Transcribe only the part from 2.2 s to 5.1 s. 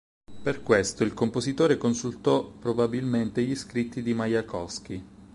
probabilmente gli scritti di Majakovskij.